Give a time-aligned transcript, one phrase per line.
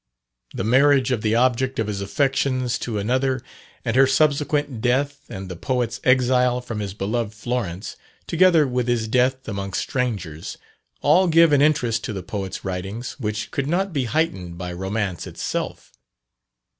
[0.55, 3.39] The marriage of the object of his affections to another,
[3.85, 9.07] and her subsequent death, and the poet's exile from his beloved Florence, together with his
[9.07, 10.57] death amongst strangers
[11.03, 15.27] all give an interest to the poet's writings, which could not be heightened by romance
[15.27, 15.91] itself.